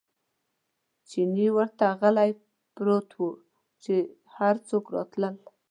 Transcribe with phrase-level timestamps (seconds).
[1.07, 2.31] چیني ورته غلی
[2.75, 3.25] پروت و،
[3.83, 3.95] چې
[4.35, 5.35] هر څوک راتلل.